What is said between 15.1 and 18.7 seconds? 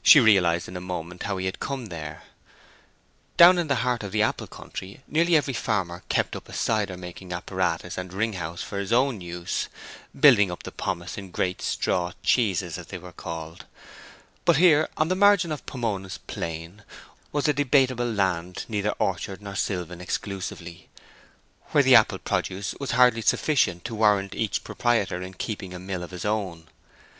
margin of Pomona's plain, was a debatable land